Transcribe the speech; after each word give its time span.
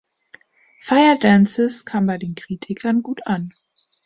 „Fire 0.79 1.19
Dances“ 1.19 1.85
kam 1.85 2.07
bei 2.07 2.17
den 2.17 2.33
Kritikern 2.33 3.03
gut 3.03 3.27
an. 3.27 3.53